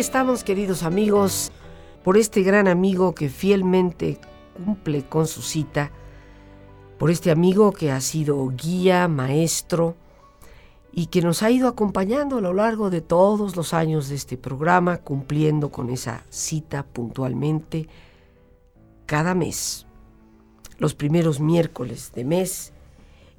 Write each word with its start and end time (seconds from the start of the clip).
Estamos, 0.00 0.44
queridos 0.44 0.82
amigos, 0.82 1.52
por 2.02 2.16
este 2.16 2.42
gran 2.42 2.68
amigo 2.68 3.14
que 3.14 3.28
fielmente 3.28 4.18
cumple 4.64 5.04
con 5.04 5.26
su 5.26 5.42
cita, 5.42 5.90
por 6.98 7.10
este 7.10 7.30
amigo 7.30 7.72
que 7.72 7.92
ha 7.92 8.00
sido 8.00 8.48
guía, 8.48 9.08
maestro 9.08 9.96
y 10.90 11.06
que 11.06 11.20
nos 11.20 11.42
ha 11.42 11.50
ido 11.50 11.68
acompañando 11.68 12.38
a 12.38 12.40
lo 12.40 12.54
largo 12.54 12.88
de 12.88 13.02
todos 13.02 13.56
los 13.56 13.74
años 13.74 14.08
de 14.08 14.14
este 14.14 14.38
programa, 14.38 14.96
cumpliendo 14.96 15.70
con 15.70 15.90
esa 15.90 16.24
cita 16.30 16.82
puntualmente 16.82 17.86
cada 19.04 19.34
mes, 19.34 19.86
los 20.78 20.94
primeros 20.94 21.40
miércoles 21.40 22.10
de 22.14 22.24
mes. 22.24 22.72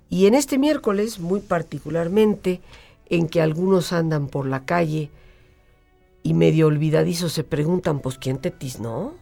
Y 0.10 0.28
en 0.28 0.36
este 0.36 0.60
miércoles, 0.60 1.20
muy 1.20 1.40
particularmente, 1.40 2.62
en 3.08 3.28
que 3.28 3.42
algunos 3.42 3.94
andan 3.94 4.28
por 4.28 4.46
la 4.46 4.64
calle, 4.64 5.10
y 6.24 6.34
medio 6.34 6.68
olvidadizos 6.68 7.34
se 7.34 7.44
preguntan, 7.44 8.00
pues 8.00 8.18
¿quién 8.18 8.38
te 8.38 8.52
tiznó? 8.52 9.14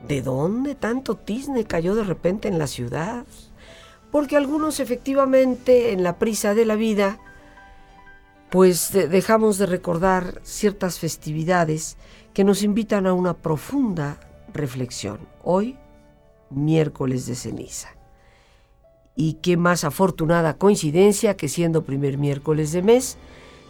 ¿De 0.00 0.22
dónde 0.22 0.74
tanto 0.74 1.16
tizne 1.16 1.64
cayó 1.64 1.94
de 1.94 2.04
repente 2.04 2.48
en 2.48 2.58
la 2.58 2.66
ciudad? 2.66 3.24
Porque 4.10 4.36
algunos 4.36 4.80
efectivamente 4.80 5.92
en 5.92 6.02
la 6.02 6.18
prisa 6.18 6.54
de 6.54 6.64
la 6.64 6.76
vida, 6.76 7.18
pues 8.50 8.92
dejamos 8.92 9.58
de 9.58 9.66
recordar 9.66 10.40
ciertas 10.42 10.98
festividades 10.98 11.96
que 12.32 12.44
nos 12.44 12.62
invitan 12.62 13.06
a 13.06 13.12
una 13.12 13.34
profunda 13.34 14.18
reflexión. 14.52 15.18
Hoy, 15.42 15.76
miércoles 16.50 17.26
de 17.26 17.34
ceniza. 17.34 17.88
Y 19.16 19.34
qué 19.34 19.56
más 19.56 19.84
afortunada 19.84 20.58
coincidencia 20.58 21.36
que 21.36 21.48
siendo 21.48 21.84
primer 21.84 22.18
miércoles 22.18 22.72
de 22.72 22.82
mes, 22.82 23.16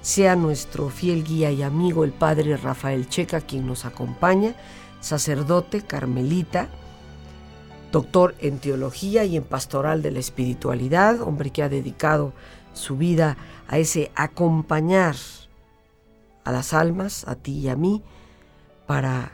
sea 0.04 0.36
nuestro 0.36 0.90
fiel 0.90 1.24
guía 1.24 1.50
y 1.50 1.62
amigo 1.62 2.04
el 2.04 2.12
Padre 2.12 2.58
Rafael 2.58 3.08
Checa 3.08 3.40
quien 3.40 3.66
nos 3.66 3.86
acompaña, 3.86 4.54
sacerdote 5.00 5.80
carmelita, 5.80 6.68
doctor 7.90 8.34
en 8.40 8.58
teología 8.58 9.24
y 9.24 9.38
en 9.38 9.44
pastoral 9.44 10.02
de 10.02 10.10
la 10.10 10.18
espiritualidad, 10.18 11.22
hombre 11.22 11.48
que 11.48 11.62
ha 11.62 11.70
dedicado 11.70 12.34
su 12.74 12.98
vida 12.98 13.38
a 13.66 13.78
ese 13.78 14.12
acompañar 14.14 15.16
a 16.44 16.52
las 16.52 16.74
almas, 16.74 17.26
a 17.26 17.34
ti 17.34 17.60
y 17.60 17.68
a 17.70 17.76
mí, 17.76 18.02
para 18.86 19.32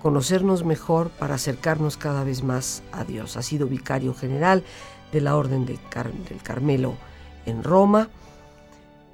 conocernos 0.00 0.64
mejor, 0.64 1.10
para 1.10 1.34
acercarnos 1.34 1.96
cada 1.96 2.22
vez 2.22 2.44
más 2.44 2.84
a 2.92 3.02
Dios. 3.02 3.36
Ha 3.36 3.42
sido 3.42 3.66
vicario 3.66 4.14
general 4.14 4.62
de 5.10 5.20
la 5.20 5.34
Orden 5.34 5.66
del 5.66 5.80
Carmelo 6.40 6.94
en 7.46 7.64
Roma 7.64 8.10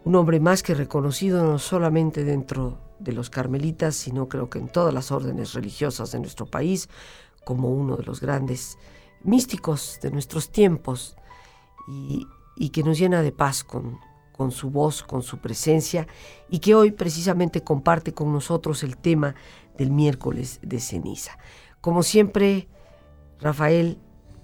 un 0.04 0.14
hombre 0.14 0.40
más 0.40 0.62
que 0.62 0.74
reconocido 0.74 1.44
no 1.44 1.58
solamente 1.58 2.24
dentro 2.24 2.78
de 2.98 3.12
los 3.12 3.30
carmelitas, 3.30 3.94
sino 3.96 4.28
creo 4.28 4.48
que 4.48 4.58
en 4.58 4.68
todas 4.68 4.94
las 4.94 5.10
órdenes 5.10 5.54
religiosas 5.54 6.12
de 6.12 6.20
nuestro 6.20 6.46
país, 6.46 6.88
como 7.44 7.70
uno 7.70 7.96
de 7.96 8.04
los 8.04 8.20
grandes 8.20 8.78
místicos 9.22 9.98
de 10.02 10.10
nuestros 10.10 10.50
tiempos 10.50 11.16
y, 11.88 12.26
que 12.70 12.82
nos 12.82 12.98
llena 12.98 13.22
de 13.22 13.32
paz 13.32 13.64
con, 13.64 13.98
con 14.36 14.50
su 14.50 14.70
voz, 14.70 15.02
con 15.02 15.22
su 15.22 15.38
presencia 15.38 16.06
y 16.50 16.58
que 16.58 16.74
hoy 16.74 16.90
precisamente 16.90 17.62
comparte 17.62 18.12
con 18.12 18.32
nosotros 18.32 18.82
el 18.82 18.98
tema 18.98 19.34
del 19.78 19.90
miércoles 19.90 20.60
de 20.62 20.78
ceniza. 20.78 21.38
Como 21.80 22.02
siempre, 22.02 22.68
Rafael, 23.40 23.98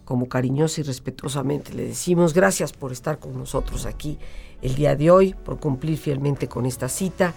como 0.06 0.28
cariñosa 0.28 0.80
y 0.80 0.84
respetuosamente 0.84 1.74
le 1.74 1.86
decimos, 1.88 2.32
gracias 2.32 2.72
por 2.72 2.92
estar 2.92 3.18
con 3.18 3.36
nosotros 3.36 3.84
aquí 3.84 4.18
el 4.62 4.74
día 4.74 4.96
de 4.96 5.10
hoy, 5.10 5.34
por 5.34 5.58
cumplir 5.58 5.98
fielmente 5.98 6.48
con 6.48 6.66
esta 6.66 6.88
cita 6.88 7.34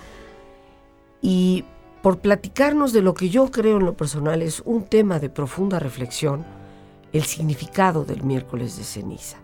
y 1.22 1.66
por 2.02 2.20
platicarnos 2.20 2.94
de 2.94 3.02
lo 3.02 3.14
que 3.14 3.30
yo 3.30 3.52
creo 3.52 3.78
en 3.78 3.86
lo 3.86 3.96
personal 3.96 4.42
es 4.42 4.62
un 4.66 4.84
tema 4.84 5.20
de 5.20 5.30
profunda 5.30 5.80
reflexión, 5.80 6.46
el 7.12 7.24
significado 7.24 8.06
del 8.06 8.24
miércoles 8.24 8.78
de 8.78 8.84
ceniza. 8.84 9.38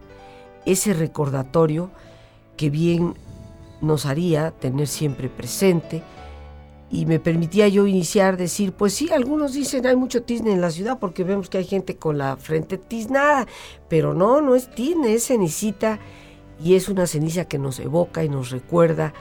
Ese 0.66 0.94
recordatorio 0.94 1.90
que 2.56 2.70
bien 2.70 3.16
nos 3.82 4.06
haría 4.06 4.52
tener 4.52 4.88
siempre 4.88 5.30
presente 5.30 6.02
y 6.90 7.06
me 7.06 7.20
permitía 7.20 7.68
yo 7.68 7.88
iniciar 7.88 8.38
decir, 8.38 8.72
pues 8.72 8.94
sí, 8.94 9.12
algunos 9.12 9.54
dicen 9.54 9.86
hay 9.86 9.96
mucho 9.96 10.24
tizne 10.24 10.54
en 10.54 10.62
la 10.62 10.72
ciudad 10.72 10.98
porque 11.00 11.24
vemos 11.24 11.50
que 11.50 11.58
hay 11.58 11.66
gente 11.66 11.98
con 11.98 12.18
la 12.18 12.38
frente 12.38 12.78
tiznada, 12.78 13.48
pero 13.90 14.14
no, 14.14 14.42
no 14.42 14.56
es 14.56 14.74
tizne, 14.74 15.14
es 15.14 15.28
cenicita 15.28 16.00
y 16.60 16.76
es 16.76 16.90
una 16.90 17.08
ceniza 17.08 17.46
que 17.46 17.60
nos 17.60 17.80
evoca 17.80 18.24
y 18.24 18.30
nos 18.30 18.52
recuerda 18.52 19.14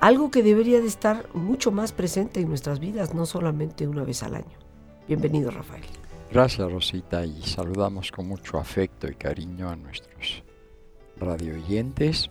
algo 0.00 0.30
que 0.30 0.42
debería 0.42 0.80
de 0.80 0.86
estar 0.86 1.26
mucho 1.34 1.72
más 1.72 1.92
presente 1.92 2.40
en 2.40 2.48
nuestras 2.48 2.80
vidas, 2.80 3.14
no 3.14 3.26
solamente 3.26 3.88
una 3.88 4.04
vez 4.04 4.22
al 4.22 4.34
año. 4.34 4.58
Bienvenido, 5.08 5.50
Rafael. 5.50 5.84
Gracias, 6.30 6.70
Rosita, 6.70 7.24
y 7.24 7.42
saludamos 7.42 8.12
con 8.12 8.28
mucho 8.28 8.58
afecto 8.58 9.08
y 9.08 9.14
cariño 9.14 9.70
a 9.70 9.76
nuestros 9.76 10.42
radioyentes. 11.18 12.30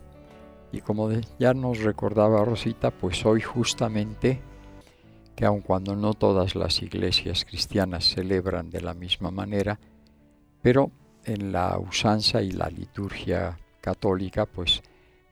Y 0.72 0.81
como 0.81 1.09
ya 1.39 1.53
nos 1.53 1.79
recordaba 1.79 2.43
Rosita, 2.43 2.91
pues 2.91 3.25
hoy 3.25 3.41
justamente, 3.41 4.41
que 5.35 5.45
aun 5.45 5.61
cuando 5.61 5.95
no 5.95 6.13
todas 6.13 6.55
las 6.55 6.81
iglesias 6.81 7.45
cristianas 7.45 8.05
celebran 8.05 8.69
de 8.69 8.81
la 8.81 8.93
misma 8.93 9.31
manera, 9.31 9.79
pero 10.61 10.91
en 11.23 11.51
la 11.51 11.77
usanza 11.79 12.41
y 12.41 12.51
la 12.51 12.69
liturgia 12.69 13.57
católica, 13.85 14.47
pues 14.47 14.81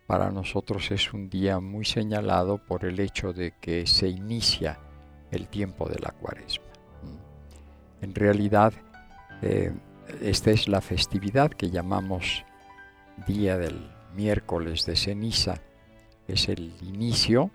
para 0.05 0.29
nosotros 0.29 0.91
es 0.91 1.11
un 1.11 1.27
día 1.27 1.59
muy 1.59 1.85
señalado 1.85 2.59
por 2.59 2.85
el 2.85 2.99
hecho 2.99 3.33
de 3.33 3.55
que 3.59 3.87
se 3.87 4.07
inicia 4.07 4.77
el 5.31 5.47
tiempo 5.47 5.89
de 5.89 5.97
la 5.99 6.11
cuaresma. 6.11 6.67
En 7.99 8.13
realidad, 8.13 8.71
eh, 9.41 9.73
esta 10.21 10.51
es 10.51 10.67
la 10.67 10.81
festividad 10.81 11.49
que 11.49 11.71
llamamos 11.71 12.45
Día 13.27 13.57
del 13.57 13.91
miércoles 14.15 14.85
de 14.85 14.95
ceniza. 14.95 15.55
Es 16.27 16.47
el 16.47 16.75
inicio 16.81 17.49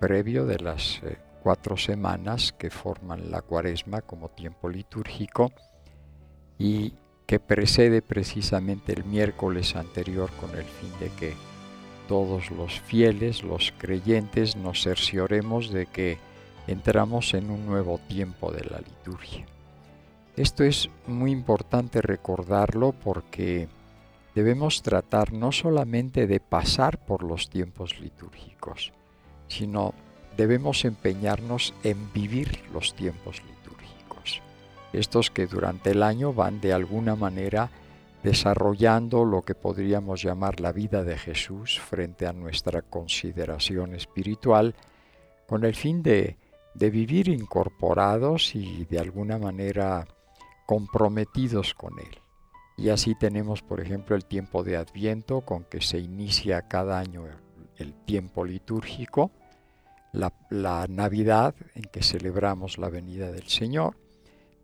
previo 0.00 0.46
de 0.46 0.58
las 0.58 1.00
eh, 1.04 1.18
cuatro 1.42 1.76
semanas 1.76 2.52
que 2.52 2.70
forman 2.70 3.30
la 3.30 3.42
cuaresma 3.42 4.02
como 4.02 4.30
tiempo 4.30 4.68
litúrgico 4.68 5.52
y 6.58 6.92
que 7.28 7.38
precede 7.38 8.00
precisamente 8.00 8.94
el 8.94 9.04
miércoles 9.04 9.76
anterior 9.76 10.30
con 10.40 10.50
el 10.56 10.64
fin 10.64 10.90
de 10.98 11.10
que 11.10 11.34
todos 12.08 12.50
los 12.50 12.80
fieles, 12.80 13.44
los 13.44 13.74
creyentes, 13.76 14.56
nos 14.56 14.82
cercioremos 14.82 15.70
de 15.70 15.84
que 15.84 16.16
entramos 16.66 17.34
en 17.34 17.50
un 17.50 17.66
nuevo 17.66 18.00
tiempo 18.08 18.50
de 18.50 18.64
la 18.64 18.78
liturgia. 18.78 19.44
Esto 20.38 20.64
es 20.64 20.88
muy 21.06 21.30
importante 21.30 22.00
recordarlo 22.00 22.92
porque 22.92 23.68
debemos 24.34 24.80
tratar 24.80 25.34
no 25.34 25.52
solamente 25.52 26.26
de 26.26 26.40
pasar 26.40 26.96
por 26.96 27.22
los 27.22 27.50
tiempos 27.50 28.00
litúrgicos, 28.00 28.94
sino 29.48 29.92
debemos 30.38 30.86
empeñarnos 30.86 31.74
en 31.84 32.10
vivir 32.14 32.58
los 32.72 32.94
tiempos 32.94 33.36
litúrgicos 33.42 33.58
estos 34.92 35.30
que 35.30 35.46
durante 35.46 35.90
el 35.90 36.02
año 36.02 36.32
van 36.32 36.60
de 36.60 36.72
alguna 36.72 37.16
manera 37.16 37.70
desarrollando 38.22 39.24
lo 39.24 39.42
que 39.42 39.54
podríamos 39.54 40.22
llamar 40.22 40.60
la 40.60 40.72
vida 40.72 41.04
de 41.04 41.16
Jesús 41.16 41.78
frente 41.80 42.26
a 42.26 42.32
nuestra 42.32 42.82
consideración 42.82 43.94
espiritual, 43.94 44.74
con 45.46 45.64
el 45.64 45.74
fin 45.74 46.02
de, 46.02 46.36
vivir 46.74 47.28
incorporados 47.28 48.54
y 48.54 48.84
de 48.84 48.98
alguna 48.98 49.38
manera 49.38 50.06
comprometidos 50.66 51.74
con 51.74 51.98
Él. 51.98 52.20
Y 52.76 52.90
así 52.90 53.16
tenemos, 53.16 53.62
por 53.62 53.80
ejemplo, 53.80 54.14
el 54.14 54.24
tiempo 54.24 54.62
de 54.62 54.76
Adviento, 54.76 55.40
con 55.40 55.64
que 55.64 55.80
se 55.80 55.98
inicia 55.98 56.68
cada 56.68 57.00
año 57.00 57.24
el 57.78 57.94
tiempo 57.94 58.44
litúrgico, 58.44 59.32
la, 60.12 60.86
Navidad, 60.88 61.54
en 61.74 61.82
que 61.82 62.02
celebramos 62.02 62.78
la 62.78 62.88
venida 62.88 63.32
del 63.32 63.48
Señor. 63.48 63.96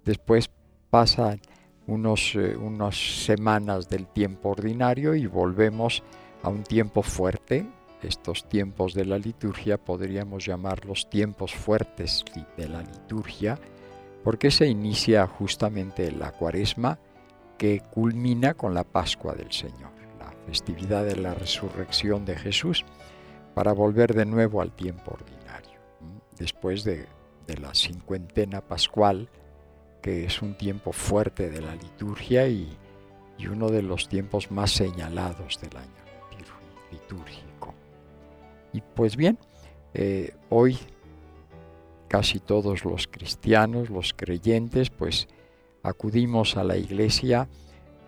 Después 0.05 0.51
pasan 0.91 1.41
unos, 1.87 2.35
eh, 2.35 2.57
unas 2.57 3.25
semanas 3.25 3.89
del 3.89 4.07
tiempo 4.07 4.51
ordinario 4.51 5.15
y 5.15 5.27
volvemos 5.27 6.03
a 6.43 6.49
un 6.49 6.63
tiempo 6.63 7.03
fuerte. 7.03 7.67
Estos 8.03 8.49
tiempos 8.49 8.95
de 8.95 9.07
la 9.07 9.19
liturgia 9.19 9.79
podríamos 9.79 10.45
llamarlos 10.45 11.09
tiempos 11.09 11.55
fuertes 11.55 12.25
de 12.57 12.69
la 12.69 12.83
liturgia, 12.83 13.59
porque 14.23 14.51
se 14.51 14.67
inicia 14.67 15.27
justamente 15.27 16.13
la 16.13 16.33
cuaresma 16.33 16.99
que 17.57 17.81
culmina 17.81 18.55
con 18.55 18.75
la 18.75 18.85
Pascua 18.85 19.35
del 19.35 19.53
Señor, 19.53 19.91
la 20.19 20.33
festividad 20.47 21.05
de 21.05 21.17
la 21.17 21.35
resurrección 21.35 22.25
de 22.25 22.37
Jesús, 22.37 22.85
para 23.55 23.73
volver 23.73 24.15
de 24.15 24.27
nuevo 24.27 24.61
al 24.61 24.73
tiempo 24.73 25.13
ordinario, 25.13 25.79
después 26.39 26.85
de, 26.85 27.07
la 27.61 27.75
cincuentena 27.75 28.63
pascual, 28.63 29.29
que 30.05 30.27
es 30.27 30.43
un 30.43 30.53
tiempo 30.53 30.93
fuerte 30.93 31.49
de 31.49 31.63
la 31.63 31.75
liturgia 31.77 32.47
y, 32.47 32.77
uno 33.51 33.71
de 33.71 33.81
los 33.81 34.07
tiempos 34.07 34.51
más 34.51 34.71
señalados 34.71 35.59
del 35.61 35.77
año 35.77 35.89
litúrgico. 36.93 37.75
Y 38.73 38.83
pues 38.83 39.17
bien, 39.17 39.39
eh, 39.95 40.35
hoy 40.51 40.79
casi 42.09 42.39
todos 42.39 42.85
los 42.85 43.07
cristianos, 43.07 43.89
los 43.89 44.13
creyentes, 44.15 44.91
pues 44.91 45.27
acudimos 45.83 46.59
a 46.59 46.65
la 46.65 46.77
iglesia 46.77 47.49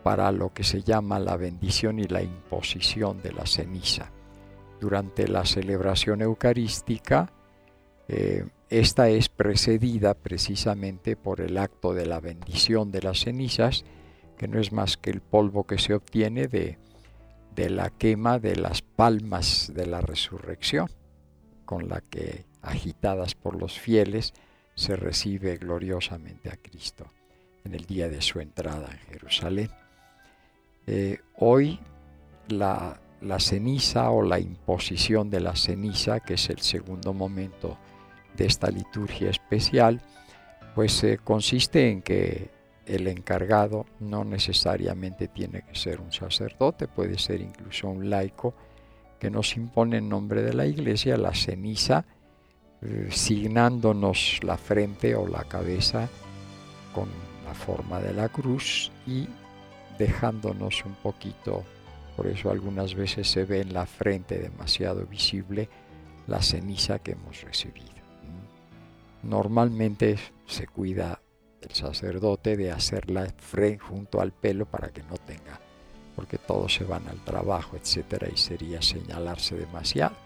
para 0.02 0.31
lo 0.32 0.52
que 0.52 0.64
se 0.64 0.82
llama 0.82 1.19
la 1.19 1.37
bendición 1.38 1.99
y 1.99 2.04
la 2.04 2.22
imposición 2.22 3.22
de 3.22 3.32
la 3.32 3.46
ceniza. 3.46 4.10
Durante 4.81 5.28
la 5.28 5.46
celebración 5.46 6.20
eucarística, 6.20 7.32
eh, 8.08 8.44
esta 8.68 9.08
es 9.08 9.28
precedida 9.28 10.14
precisamente 10.14 11.16
por 11.16 11.40
el 11.40 11.58
acto 11.58 11.94
de 11.94 12.06
la 12.06 12.20
bendición 12.20 12.90
de 12.90 13.02
las 13.02 13.20
cenizas, 13.20 13.84
que 14.36 14.48
no 14.48 14.58
es 14.58 14.72
más 14.72 14.96
que 14.96 15.10
el 15.10 15.20
polvo 15.20 15.64
que 15.64 15.78
se 15.78 15.94
obtiene 15.94 16.48
de, 16.48 16.78
de 17.54 17.70
la 17.70 17.90
quema 17.90 18.38
de 18.38 18.56
las 18.56 18.82
palmas 18.82 19.72
de 19.74 19.86
la 19.86 20.00
resurrección, 20.00 20.88
con 21.64 21.88
la 21.88 22.00
que 22.00 22.44
agitadas 22.62 23.34
por 23.34 23.56
los 23.56 23.78
fieles, 23.78 24.34
se 24.74 24.94
recibe 24.94 25.56
gloriosamente 25.56 26.50
a 26.50 26.56
Cristo 26.56 27.10
en 27.64 27.74
el 27.74 27.86
día 27.86 28.08
de 28.08 28.20
su 28.20 28.40
entrada 28.40 28.88
en 28.92 28.98
Jerusalén. 29.10 29.70
Eh, 30.86 31.18
hoy 31.38 31.80
la, 32.48 33.00
ceniza 33.38 34.10
o 34.10 34.22
la 34.22 34.38
imposición 34.38 35.30
de 35.30 35.40
la 35.40 35.56
ceniza, 35.56 36.20
que 36.20 36.34
es 36.34 36.48
el 36.50 36.60
segundo 36.60 37.12
momento 37.12 37.78
de 38.36 38.46
esta 38.46 38.70
liturgia 38.70 39.30
especial, 39.30 40.00
pues 40.74 41.02
eh, 41.04 41.18
consiste 41.22 41.90
en 41.90 42.02
que 42.02 42.50
el 42.86 43.08
encargado 43.08 43.86
no 43.98 44.24
necesariamente 44.24 45.28
tiene 45.28 45.62
que 45.62 45.74
ser 45.74 46.00
un 46.00 46.12
sacerdote, 46.12 46.86
puede 46.86 47.18
ser 47.18 47.40
incluso 47.40 47.88
un 47.88 48.08
laico 48.08 48.54
que 49.18 49.30
nos 49.30 49.56
impone 49.56 49.98
en 49.98 50.08
nombre 50.08 50.42
de 50.42 50.52
la 50.52 50.66
iglesia 50.66 51.16
la 51.16 51.34
ceniza 51.34 52.04
eh, 52.82 53.08
signándonos 53.10 54.40
la 54.42 54.58
frente 54.58 55.14
o 55.14 55.26
la 55.26 55.44
cabeza 55.44 56.08
con 56.94 57.08
la 57.44 57.54
forma 57.54 58.00
de 58.00 58.12
la 58.12 58.28
cruz 58.28 58.92
y 59.06 59.26
dejándonos 59.98 60.84
un 60.84 60.94
poquito, 60.94 61.64
por 62.16 62.26
eso 62.26 62.50
algunas 62.50 62.94
veces 62.94 63.30
se 63.30 63.44
ve 63.44 63.62
en 63.62 63.72
la 63.72 63.86
frente 63.86 64.38
demasiado 64.38 65.06
visible 65.06 65.70
la 66.26 66.42
ceniza 66.42 66.98
que 66.98 67.12
hemos 67.12 67.40
recibido. 67.42 67.95
Normalmente 69.22 70.18
se 70.46 70.66
cuida 70.66 71.20
el 71.60 71.74
sacerdote 71.74 72.56
de 72.56 72.70
hacerla 72.70 73.26
frente 73.38 73.78
junto 73.78 74.20
al 74.20 74.32
pelo 74.32 74.66
para 74.66 74.90
que 74.90 75.02
no 75.02 75.16
tenga, 75.16 75.60
porque 76.14 76.38
todos 76.38 76.74
se 76.74 76.84
van 76.84 77.08
al 77.08 77.22
trabajo, 77.24 77.76
etcétera, 77.76 78.28
y 78.32 78.36
sería 78.36 78.80
señalarse 78.82 79.56
demasiado. 79.56 80.16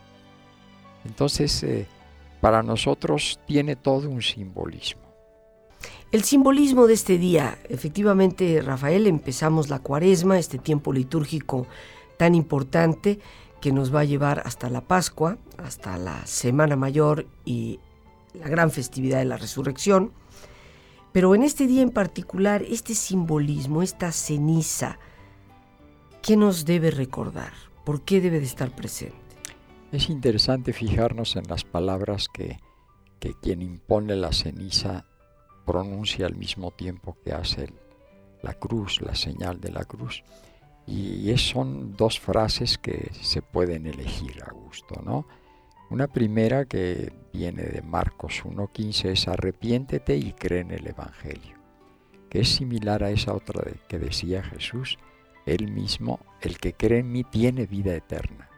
Entonces, 1.05 1.63
eh, 1.63 1.87
para 2.41 2.63
nosotros 2.63 3.41
tiene 3.47 3.77
todo 3.77 4.09
un 4.09 4.23
simbolismo. 4.23 5.03
El 6.13 6.25
simbolismo 6.25 6.87
de 6.87 6.95
este 6.95 7.19
día, 7.19 7.59
efectivamente, 7.69 8.61
Rafael, 8.63 9.07
empezamos 9.07 9.69
la 9.69 9.79
cuaresma, 9.79 10.39
este 10.39 10.59
tiempo 10.59 10.93
litúrgico 10.93 11.67
tan 12.17 12.35
importante 12.35 13.21
que 13.61 13.73
nos 13.73 13.95
va 13.95 14.01
a 14.01 14.05
llevar 14.05 14.43
hasta 14.45 14.69
la 14.71 14.81
Pascua, 14.81 15.39
hasta 15.57 15.97
la 15.99 16.27
Semana 16.27 16.77
Mayor 16.77 17.27
y 17.45 17.79
la 18.35 18.49
gran 18.49 18.71
festividad 18.71 19.19
de 19.19 19.25
la 19.25 19.37
resurrección. 19.37 20.13
Pero 21.13 21.35
en 21.35 21.43
este 21.43 21.67
día 21.67 21.83
en 21.83 21.91
particular, 21.91 22.63
este 22.63 22.95
simbolismo, 22.95 23.83
esta 23.83 24.13
ceniza, 24.13 24.99
¿qué 26.23 26.37
nos 26.37 26.65
debe 26.65 26.91
recordar? 26.91 27.53
¿Por 27.85 28.03
qué 28.03 28.21
debe 28.21 28.39
de 28.39 28.47
estar 28.47 28.75
presente? 28.75 29.17
Es 29.91 30.09
interesante 30.09 30.73
fijarnos 30.73 31.35
en 31.35 31.49
las 31.49 31.65
palabras 31.65 32.29
que, 32.29 32.59
quien 33.43 33.61
impone 33.61 34.15
la 34.15 34.33
ceniza 34.33 35.05
pronuncia 35.67 36.27
al 36.27 36.37
mismo 36.37 36.71
tiempo 36.71 37.17
que 37.25 37.33
hace 37.33 37.73
la 38.43 38.55
cruz, 38.55 39.01
la 39.03 39.15
señal 39.15 39.61
de 39.61 39.73
la 39.73 39.85
cruz. 39.85 40.23
Y 40.87 41.37
son 41.37 41.97
dos 41.97 42.21
frases 42.21 42.79
que 42.79 43.11
se 43.21 43.43
pueden 43.43 43.87
elegir 43.87 44.43
a 44.45 44.53
gusto, 44.53 45.03
¿no? 45.05 45.27
Una 45.91 46.07
primera 46.07 46.67
que 46.67 47.13
viene 47.33 47.65
de 47.65 47.83
Marcos 47.83 48.45
1.15 48.45 49.11
es 49.11 49.27
arrepiéntete 49.27 50.17
y 50.17 50.33
cree 50.33 50.61
en 50.61 50.71
el 50.71 50.87
Evangelio, 50.87 51.57
que 52.29 52.43
es 52.43 52.49
similar 52.49 53.03
a 53.03 53.11
esa 53.11 53.35
otra 53.35 53.65
que 53.89 53.99
decía 53.99 54.41
Jesús, 54.41 54.99
él 55.47 55.73
mismo, 55.73 56.21
el 56.43 56.59
que 56.59 56.75
cree 56.75 57.01
en 57.01 57.11
mí 57.11 57.25
tiene 57.25 57.67
vida 57.67 57.93
eterna. 57.93 58.49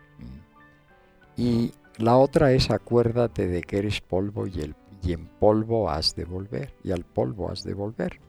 Y 1.35 1.73
la 1.97 2.19
otra 2.19 2.53
es 2.53 2.71
acuérdate 2.71 3.47
de 3.47 3.63
que 3.63 3.79
eres 3.79 4.03
polvo 4.03 4.47
y, 4.47 4.61
el, 4.61 4.75
y 5.03 5.15
en 5.15 5.27
polvo 5.27 5.89
has 5.89 6.15
de 6.15 6.27
volver, 6.27 6.75
y 6.85 6.93
al 6.93 7.07
polvo 7.07 7.51
has 7.51 7.63
de 7.63 7.73
volver, 7.73 8.21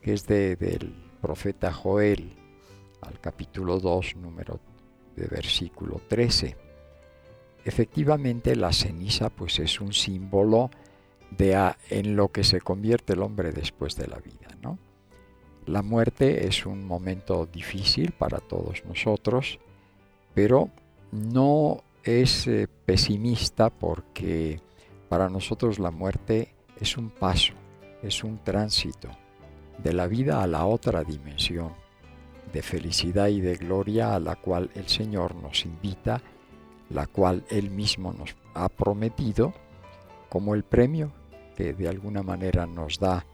que 0.00 0.12
es 0.12 0.24
de, 0.28 0.54
del 0.54 0.94
profeta 1.20 1.72
Joel, 1.72 2.36
al 3.02 3.20
capítulo 3.20 3.80
2, 3.80 4.14
número 4.18 4.60
de 5.16 5.26
versículo 5.26 6.00
13. 6.06 6.65
Efectivamente, 7.66 8.54
la 8.54 8.72
ceniza 8.72 9.28
pues 9.28 9.58
es 9.58 9.80
un 9.80 9.92
símbolo 9.92 10.70
de 11.36 11.74
en 11.90 12.14
lo 12.14 12.30
que 12.30 12.44
se 12.44 12.60
convierte 12.60 13.14
el 13.14 13.22
hombre 13.22 13.50
después 13.50 13.96
de 13.96 14.06
la 14.06 14.18
vida, 14.18 14.56
¿no? 14.62 14.78
La 15.66 15.82
muerte 15.82 16.46
es 16.46 16.64
un 16.64 16.86
momento 16.86 17.44
difícil 17.44 18.12
para 18.12 18.38
todos 18.38 18.84
nosotros, 18.86 19.58
pero 20.32 20.70
no 21.10 21.82
es 22.04 22.46
eh, 22.46 22.68
pesimista 22.86 23.68
porque 23.68 24.60
para 25.08 25.28
nosotros 25.28 25.80
la 25.80 25.90
muerte 25.90 26.54
es 26.80 26.96
un 26.96 27.10
paso, 27.10 27.54
es 28.00 28.22
un 28.22 28.38
tránsito 28.44 29.08
de 29.82 29.92
la 29.92 30.06
vida 30.06 30.40
a 30.40 30.46
la 30.46 30.66
otra 30.66 31.02
dimensión 31.02 31.72
de 32.52 32.62
felicidad 32.62 33.26
y 33.26 33.40
de 33.40 33.56
gloria 33.56 34.14
a 34.14 34.20
la 34.20 34.36
cual 34.36 34.70
el 34.76 34.86
Señor 34.86 35.34
nos 35.34 35.64
invita, 35.64 36.22
la 36.90 37.06
cual 37.06 37.44
Él 37.50 37.70
mismo 37.70 38.12
nos 38.12 38.36
ha 38.54 38.68
prometido 38.68 39.52
como 40.28 40.54
el 40.54 40.62
premio 40.62 41.12
que 41.56 41.72
de 41.72 41.88
alguna 41.88 42.22
manera 42.22 42.66
nos 42.66 42.98
da 42.98 43.24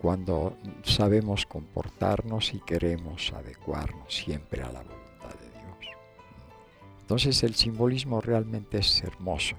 cuando 0.00 0.56
sabemos 0.82 1.46
comportarnos 1.46 2.54
y 2.54 2.60
queremos 2.60 3.32
adecuarnos 3.32 4.14
siempre 4.14 4.62
a 4.62 4.72
la 4.72 4.82
voluntad 4.82 5.06
entonces 7.06 7.44
el 7.44 7.54
simbolismo 7.54 8.20
realmente 8.20 8.78
es 8.78 9.00
hermoso. 9.04 9.54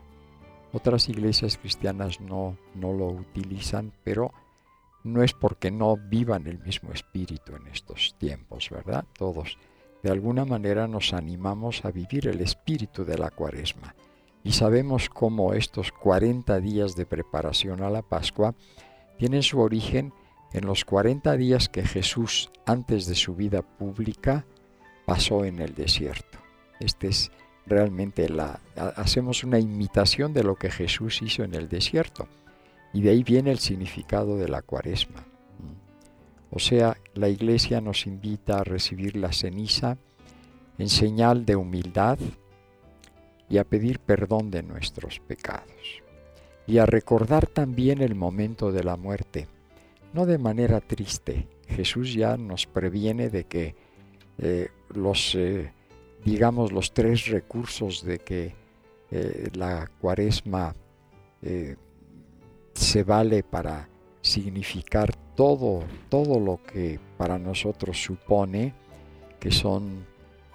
Otras 0.73 1.07
iglesias 1.07 1.57
cristianas 1.57 2.19
no, 2.19 2.57
no 2.75 2.91
lo 2.91 3.07
utilizan, 3.07 3.93
pero 4.03 4.33
no 5.05 5.23
es 5.23 5.31
porque 5.31 5.71
no 5.71 5.95
vivan 5.95 6.45
el 6.47 6.59
mismo 6.59 6.91
espíritu 6.91 7.55
en 7.55 7.67
estos 7.67 8.15
tiempos, 8.17 8.69
¿verdad? 8.69 9.05
Todos 9.17 9.57
de 10.07 10.13
alguna 10.13 10.45
manera 10.45 10.87
nos 10.87 11.11
animamos 11.11 11.83
a 11.83 11.91
vivir 11.91 12.29
el 12.29 12.39
espíritu 12.39 13.03
de 13.03 13.17
la 13.17 13.29
cuaresma 13.29 13.93
y 14.41 14.53
sabemos 14.53 15.09
cómo 15.09 15.53
estos 15.53 15.91
40 15.91 16.61
días 16.61 16.95
de 16.95 17.05
preparación 17.05 17.83
a 17.83 17.89
la 17.89 18.03
Pascua 18.03 18.55
tienen 19.17 19.43
su 19.43 19.59
origen 19.59 20.13
en 20.53 20.65
los 20.65 20.85
40 20.85 21.35
días 21.35 21.67
que 21.67 21.83
Jesús 21.83 22.51
antes 22.65 23.05
de 23.05 23.15
su 23.15 23.35
vida 23.35 23.61
pública 23.61 24.45
pasó 25.05 25.43
en 25.43 25.59
el 25.59 25.75
desierto. 25.75 26.37
Este 26.79 27.09
es 27.09 27.29
realmente 27.65 28.29
la 28.29 28.61
hacemos 28.77 29.43
una 29.43 29.59
imitación 29.59 30.31
de 30.31 30.45
lo 30.45 30.55
que 30.55 30.71
Jesús 30.71 31.21
hizo 31.21 31.43
en 31.43 31.53
el 31.53 31.67
desierto. 31.67 32.29
Y 32.93 33.01
de 33.01 33.09
ahí 33.09 33.23
viene 33.23 33.51
el 33.51 33.59
significado 33.59 34.37
de 34.37 34.47
la 34.47 34.61
cuaresma. 34.61 35.25
O 36.51 36.59
sea, 36.59 36.97
la 37.13 37.29
iglesia 37.29 37.81
nos 37.81 38.07
invita 38.07 38.59
a 38.59 38.63
recibir 38.63 39.15
la 39.17 39.33
ceniza 39.33 39.97
en 40.77 40.89
señal 40.89 41.45
de 41.45 41.55
humildad 41.55 42.17
y 43.49 43.57
a 43.57 43.63
pedir 43.63 43.99
perdón 43.99 44.51
de 44.51 44.63
nuestros 44.63 45.19
pecados. 45.19 46.01
Y 46.65 46.79
a 46.79 46.85
recordar 46.85 47.47
también 47.47 48.01
el 48.01 48.15
momento 48.15 48.71
de 48.71 48.83
la 48.83 48.97
muerte, 48.97 49.47
no 50.13 50.25
de 50.25 50.37
manera 50.37 50.81
triste. 50.81 51.47
Jesús 51.67 52.13
ya 52.13 52.37
nos 52.37 52.65
previene 52.65 53.29
de 53.29 53.45
que 53.45 53.75
eh, 54.37 54.69
los, 54.93 55.35
eh, 55.35 55.71
digamos, 56.23 56.71
los 56.71 56.93
tres 56.93 57.27
recursos 57.27 58.03
de 58.03 58.19
que 58.19 58.53
eh, 59.11 59.49
la 59.53 59.89
cuaresma 59.99 60.75
se 62.73 63.03
vale 63.03 63.43
para 63.43 63.87
significar 64.27 65.15
todo, 65.35 65.83
todo 66.09 66.39
lo 66.39 66.61
que 66.63 66.99
para 67.17 67.39
nosotros 67.39 68.01
supone, 68.01 68.73
que 69.39 69.51
son 69.51 70.05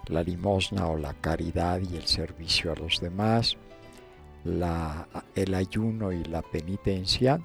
la 0.07 0.23
limosna 0.23 0.87
o 0.87 0.97
la 0.97 1.13
caridad 1.13 1.81
y 1.81 1.95
el 1.95 2.07
servicio 2.07 2.71
a 2.71 2.75
los 2.75 2.99
demás, 2.99 3.57
el 4.43 5.53
ayuno 5.53 6.11
y 6.11 6.23
la 6.25 6.41
penitencia, 6.41 7.39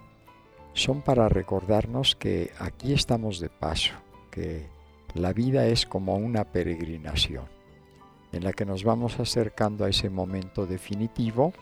son 0.73 1.03
para 1.03 1.29
recordarnos 1.29 2.15
que 2.17 2.53
aquí 2.59 2.93
estamos 2.93 3.41
de 3.41 3.49
paso, 3.49 3.95
que 4.31 4.67
la 5.15 5.33
vida 5.33 5.67
es 5.67 5.87
como 5.87 6.17
una 6.17 6.45
peregrinación, 6.45 7.47
en 8.33 8.45
la 8.45 8.53
que 8.53 8.67
nos 8.67 8.85
vamos 8.85 9.19
acercando 9.19 9.85
a 9.85 9.89
ese 9.89 10.11
momento 10.11 10.67
definitivo 10.67 11.53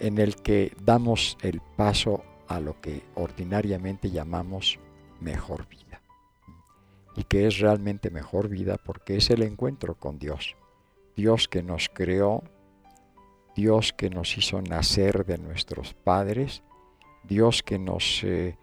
en 0.00 0.18
el 0.18 0.36
que 0.36 0.72
damos 0.80 1.36
el 1.42 1.60
paso 1.76 2.22
a 2.48 2.60
lo 2.60 2.80
que 2.80 3.02
ordinariamente 3.14 4.10
llamamos 4.10 4.78
mejor 5.20 5.68
vida. 5.68 6.02
Y 7.14 7.24
que 7.24 7.46
es 7.46 7.58
realmente 7.58 8.10
mejor 8.10 8.48
vida 8.48 8.76
porque 8.76 9.16
es 9.16 9.30
el 9.30 9.42
encuentro 9.42 9.94
con 9.94 10.18
Dios. 10.18 10.56
Dios 11.16 11.48
que 11.48 11.62
nos 11.62 11.88
creó, 11.88 12.42
Dios 13.54 13.94
que 13.94 14.10
nos 14.10 14.36
hizo 14.36 14.60
nacer 14.60 15.24
de 15.24 15.38
nuestros 15.38 15.94
padres, 15.94 16.62
Dios 17.24 17.62
que 17.62 17.78
nos 17.78 18.22
eh, 18.22 18.58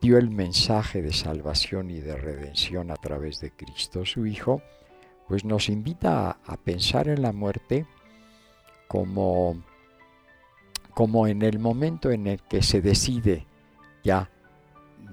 dio 0.00 0.16
el 0.16 0.30
mensaje 0.30 1.02
de 1.02 1.12
salvación 1.12 1.90
y 1.90 2.00
de 2.00 2.16
redención 2.16 2.90
a 2.90 2.96
través 2.96 3.40
de 3.40 3.50
Cristo 3.50 4.06
su 4.06 4.26
Hijo, 4.26 4.62
pues 5.28 5.44
nos 5.44 5.68
invita 5.68 6.30
a, 6.30 6.38
a 6.46 6.56
pensar 6.56 7.08
en 7.08 7.20
la 7.20 7.32
muerte 7.32 7.86
como 8.88 9.62
como 11.00 11.26
en 11.26 11.40
el 11.40 11.58
momento 11.58 12.10
en 12.10 12.26
el 12.26 12.42
que 12.42 12.60
se 12.60 12.82
decide 12.82 13.46
ya 14.04 14.30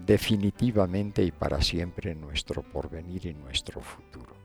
definitivamente 0.06 1.24
y 1.24 1.32
para 1.32 1.62
siempre 1.62 2.14
nuestro 2.14 2.62
porvenir 2.62 3.26
y 3.26 3.34
nuestro 3.34 3.80
futuro, 3.80 4.36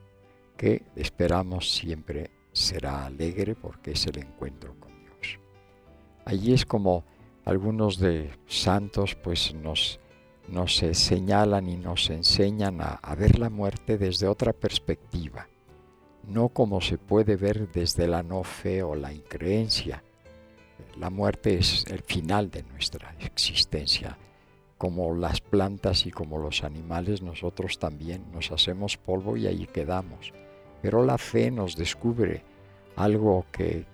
que 0.55 0.83
esperamos 0.95 1.69
siempre 1.69 2.31
será 2.53 3.05
alegre 3.05 3.55
porque 3.55 3.91
es 3.91 4.07
el 4.07 4.19
encuentro 4.19 4.73
con 4.79 4.97
Dios. 5.01 5.37
Allí 6.23 6.53
es 6.53 6.65
como 6.65 7.03
algunos 7.43 7.99
de 7.99 8.31
santos 8.47 9.13
pues 9.15 9.53
nos, 9.53 9.99
nos 10.47 10.77
señalan 10.77 11.67
y 11.67 11.75
nos 11.75 12.09
enseñan 12.09 12.79
a, 12.79 12.93
a 12.93 13.15
ver 13.15 13.37
la 13.37 13.49
muerte 13.49 13.97
desde 13.97 14.29
otra 14.29 14.53
perspectiva, 14.53 15.49
no 16.25 16.47
como 16.47 16.79
se 16.79 16.97
puede 16.97 17.35
ver 17.35 17.69
desde 17.69 18.07
la 18.07 18.23
no 18.23 18.43
fe 18.43 18.81
o 18.81 18.95
la 18.95 19.11
increencia, 19.11 20.05
la 20.97 21.09
muerte 21.09 21.55
es 21.55 21.85
el 21.87 22.01
final 22.01 22.51
de 22.51 22.63
nuestra 22.63 23.15
existencia. 23.19 24.17
Como 24.77 25.15
las 25.15 25.41
plantas 25.41 26.05
y 26.05 26.11
como 26.11 26.37
los 26.37 26.63
animales, 26.63 27.21
nosotros 27.21 27.79
también 27.79 28.31
nos 28.31 28.51
hacemos 28.51 28.97
polvo 28.97 29.37
y 29.37 29.47
ahí 29.47 29.65
quedamos. 29.65 30.33
Pero 30.81 31.03
la 31.03 31.17
fe 31.17 31.51
nos 31.51 31.75
descubre 31.75 32.43
algo 32.95 33.45
que, 33.51 33.85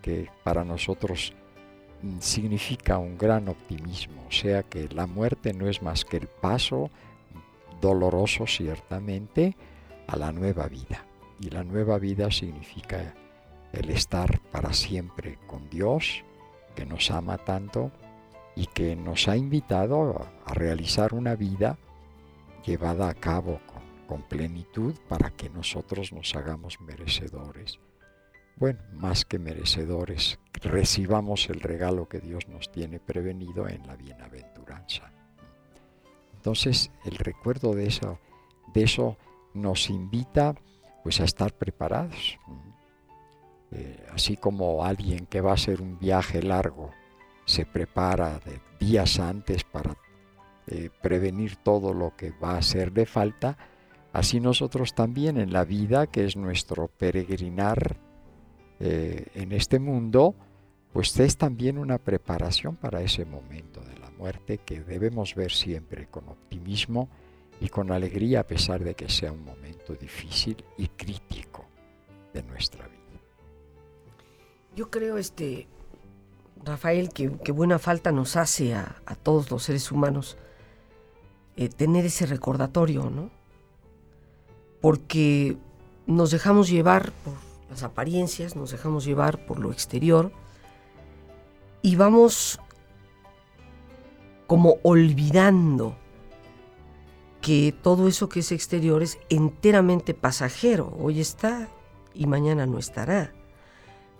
para 0.44 0.66
nosotros 0.66 1.34
mm, 2.02 2.20
significa 2.20 2.98
un 2.98 3.18
gran 3.18 3.48
optimismo, 3.48 4.26
o 4.28 4.32
sea 4.32 4.64
que 4.64 4.90
la 4.90 5.08
muerte 5.08 5.54
no 5.54 5.70
es 5.70 5.82
más 5.82 6.04
que 6.04 6.18
el 6.18 6.28
paso 6.28 6.90
doloroso 7.80 8.46
ciertamente 8.46 9.56
a 10.08 10.18
la 10.18 10.32
nueva 10.32 10.68
vida. 10.68 11.06
Y 11.40 11.50
la 11.50 11.64
nueva 11.64 11.98
vida 12.00 12.32
significa 12.32 13.14
el 13.72 13.90
estar 13.92 14.42
para 14.52 14.74
siempre 14.74 15.38
con 15.48 15.70
Dios 15.70 16.26
que 16.80 16.86
nos 16.86 17.12
ama 17.12 17.38
tanto 17.38 17.92
y 18.56 18.66
que 18.68 18.96
nos 18.96 19.28
ha 19.28 19.36
invitado 19.36 20.32
a, 20.46 20.54
realizar 20.54 21.14
una 21.14 21.36
vida 21.36 21.78
llevada 22.66 23.10
a 23.10 23.14
cabo 23.16 23.60
con, 24.08 24.22
plenitud 24.30 24.96
para 25.10 25.30
que 25.32 25.50
nosotros 25.50 26.14
nos 26.14 26.34
hagamos 26.36 26.80
merecedores. 26.80 27.80
Bueno, 28.56 28.80
más 28.94 29.26
que 29.26 29.40
merecedores, 29.40 30.40
recibamos 30.54 31.50
el 31.50 31.60
regalo 31.60 32.08
que 32.08 32.22
Dios 32.22 32.48
nos 32.48 32.72
tiene 32.72 33.02
prevenido 33.02 33.68
en 33.68 33.86
la 33.86 33.98
bienaventuranza. 33.98 35.12
Entonces, 36.34 36.92
el 37.04 37.18
recuerdo 37.18 37.74
de 37.76 37.88
eso, 37.88 38.20
de 38.74 38.84
eso 38.84 39.18
nos 39.54 39.90
invita 39.90 40.56
pues 41.04 41.20
a 41.20 41.26
estar 41.26 41.54
preparados. 41.54 42.40
Eh, 43.72 44.06
así 44.12 44.36
como 44.36 44.84
alguien 44.84 45.26
que 45.28 45.42
va 45.42 45.52
a 45.52 45.56
hacer 45.56 45.82
un 45.82 46.00
viaje 46.00 46.42
largo 46.42 46.92
se 47.46 47.66
prepara 47.66 48.40
de 48.40 48.60
días 48.80 49.20
antes 49.20 49.64
para 49.64 49.96
eh, 50.68 50.90
prevenir 51.02 51.56
todo 51.56 51.94
lo 51.94 52.16
que 52.16 52.32
va 52.32 52.58
a 52.58 52.62
de 52.62 53.06
falta, 53.08 53.58
así 54.14 54.40
nosotros 54.40 54.94
también 54.94 55.38
en 55.38 55.52
la 55.52 55.66
vida, 55.66 56.06
que 56.08 56.26
es 56.26 56.36
nuestro 56.36 56.88
peregrinar 56.88 57.98
eh, 58.80 59.26
en 59.34 59.52
este 59.52 59.80
mundo, 59.80 60.36
pues 60.94 61.20
es 61.20 61.38
también 61.38 61.80
una 61.80 61.98
preparación 61.98 62.76
para 62.76 63.02
ese 63.02 63.26
momento 63.26 63.82
de 63.82 63.98
la 63.98 64.12
muerte 64.12 64.60
que 64.60 64.82
debemos 64.82 65.34
ver 65.34 65.52
siempre 65.52 66.08
con 66.08 66.30
optimismo 66.30 67.10
y 67.60 67.70
con 67.70 67.92
alegría 67.92 68.42
a 68.42 68.48
pesar 68.48 68.84
de 68.84 68.94
que 68.94 69.10
sea 69.10 69.32
un 69.32 69.44
momento 69.44 69.96
difícil 69.96 70.64
y 70.78 70.88
crítico 70.90 71.66
de 72.32 72.44
nuestra 72.44 72.88
vida. 72.88 72.99
Yo 74.80 74.90
creo, 74.90 75.18
este, 75.18 75.68
Rafael, 76.64 77.10
que, 77.10 77.28
buena 77.52 77.80
falta 77.80 78.14
nos 78.14 78.38
hace 78.38 78.76
a, 78.76 78.96
todos 79.24 79.52
los 79.52 79.64
seres 79.64 79.92
humanos 79.92 80.38
eh, 81.58 81.68
tener 81.68 82.06
ese 82.06 82.26
recordatorio, 82.26 83.10
¿no? 83.10 83.30
Porque 84.80 85.58
nos 86.08 86.32
dejamos 86.32 86.70
llevar 86.70 87.12
por 87.26 87.34
las 87.70 87.84
apariencias, 87.84 88.56
nos 88.56 88.72
dejamos 88.72 89.04
llevar 89.04 89.46
por 89.46 89.60
lo 89.60 89.74
exterior 89.74 90.32
y 91.82 91.98
vamos 91.98 92.62
como 94.48 94.78
olvidando 94.84 95.98
que 97.42 97.76
todo 97.84 98.08
eso 98.08 98.30
que 98.30 98.40
es 98.40 98.54
exterior 98.54 99.04
es 99.04 99.18
enteramente 99.28 100.14
pasajero. 100.14 100.96
Hoy 101.02 101.20
está 101.20 101.68
y 102.14 102.28
mañana 102.28 102.66
no 102.66 102.80
estará 102.80 103.34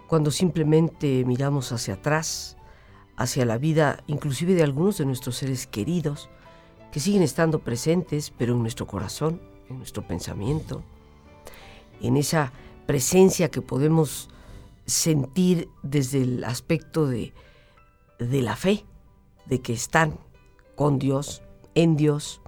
cuando 0.10 0.32
simplemente 0.32 1.24
miramos 1.24 1.72
hacia 1.72 1.94
atrás, 1.94 2.58
hacia 3.16 3.46
la 3.46 3.60
vida 3.60 4.04
inclusive 4.08 4.56
de 4.56 4.64
algunos 4.64 4.98
de 4.98 5.06
nuestros 5.06 5.38
seres 5.38 5.68
queridos, 5.68 6.30
que 6.92 7.00
siguen 7.00 7.22
estando 7.22 7.60
presentes, 7.60 8.34
pero 8.36 8.54
en 8.54 8.62
nuestro 8.64 8.88
corazón, 8.88 9.40
en 9.70 9.78
nuestro 9.78 10.06
pensamiento, 10.08 10.82
en 12.02 12.18
esa 12.18 12.52
presencia 12.88 13.52
que 13.52 13.62
podemos 13.62 14.30
sentir 14.88 15.70
desde 15.84 16.24
el 16.24 16.44
aspecto 16.44 17.06
de, 17.06 17.32
de 18.18 18.42
la 18.42 18.56
fe, 18.56 18.86
de 19.46 19.62
que 19.62 19.74
están 19.74 20.18
con 20.76 20.98
Dios, 20.98 21.44
en 21.76 21.96
Dios. 21.96 22.42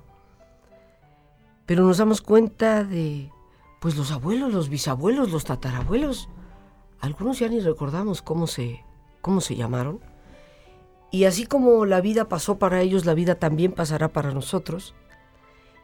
Pero 1.67 1.85
nos 1.85 1.99
damos 1.99 2.21
cuenta 2.21 2.83
de, 2.83 3.29
pues 3.79 3.95
los 3.95 4.11
abuelos, 4.11 4.51
los 4.51 4.69
bisabuelos, 4.69 5.29
los 5.29 5.45
tatarabuelos, 5.45 6.27
algunos 7.01 7.39
ya 7.39 7.49
ni 7.49 7.59
recordamos 7.59 8.21
cómo 8.21 8.47
se, 8.47 8.83
cómo 9.21 9.41
se 9.41 9.55
llamaron. 9.55 9.99
Y 11.11 11.25
así 11.25 11.45
como 11.45 11.85
la 11.85 11.99
vida 11.99 12.29
pasó 12.29 12.57
para 12.57 12.81
ellos, 12.81 13.05
la 13.05 13.13
vida 13.13 13.35
también 13.35 13.73
pasará 13.73 14.13
para 14.13 14.31
nosotros. 14.31 14.95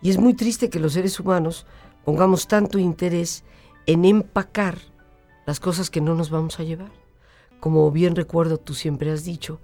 Y 0.01 0.09
es 0.09 0.17
muy 0.17 0.33
triste 0.35 0.69
que 0.69 0.79
los 0.79 0.93
seres 0.93 1.19
humanos 1.19 1.65
pongamos 2.05 2.47
tanto 2.47 2.79
interés 2.79 3.43
en 3.87 4.05
empacar 4.05 4.77
las 5.45 5.59
cosas 5.59 5.89
que 5.89 6.01
no 6.01 6.13
nos 6.13 6.29
vamos 6.29 6.59
a 6.59 6.63
llevar. 6.63 6.91
Como 7.59 7.91
bien 7.91 8.15
recuerdo, 8.15 8.57
tú 8.57 8.73
siempre 8.73 9.11
has 9.11 9.23
dicho, 9.23 9.59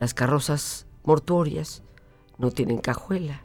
las 0.00 0.12
carrozas 0.12 0.86
mortuorias 1.04 1.82
no 2.36 2.50
tienen 2.50 2.78
cajuela. 2.78 3.42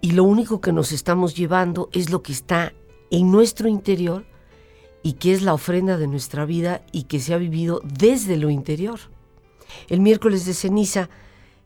Y 0.00 0.12
lo 0.12 0.24
único 0.24 0.60
que 0.60 0.72
nos 0.72 0.92
estamos 0.92 1.34
llevando 1.34 1.88
es 1.92 2.10
lo 2.10 2.22
que 2.22 2.32
está 2.32 2.72
en 3.10 3.30
nuestro 3.30 3.68
interior 3.68 4.24
y 5.06 5.12
que 5.12 5.32
es 5.32 5.42
la 5.42 5.54
ofrenda 5.54 5.98
de 5.98 6.08
nuestra 6.08 6.44
vida 6.44 6.82
y 6.90 7.04
que 7.04 7.20
se 7.20 7.32
ha 7.32 7.36
vivido 7.36 7.80
desde 7.84 8.36
lo 8.36 8.50
interior. 8.50 8.98
El 9.86 10.00
miércoles 10.00 10.46
de 10.46 10.52
ceniza 10.52 11.08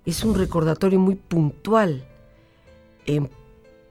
es 0.05 0.25
un 0.25 0.35
recordatorio 0.35 1.01
muy 1.01 1.15
puntual 1.15 2.07
en 3.07 3.31